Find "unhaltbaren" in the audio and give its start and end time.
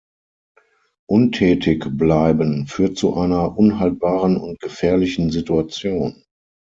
3.55-4.35